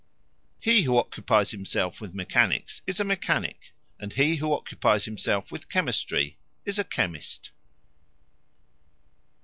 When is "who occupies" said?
0.81-1.51, 4.37-5.05